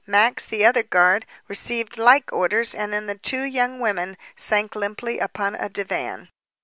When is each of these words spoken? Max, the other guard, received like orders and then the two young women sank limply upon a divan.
Max, 0.07 0.47
the 0.47 0.65
other 0.65 0.81
guard, 0.81 1.27
received 1.47 1.95
like 1.95 2.33
orders 2.33 2.73
and 2.73 2.91
then 2.91 3.05
the 3.05 3.19
two 3.19 3.43
young 3.43 3.79
women 3.79 4.17
sank 4.35 4.75
limply 4.75 5.19
upon 5.19 5.53
a 5.53 5.69
divan. 5.69 6.27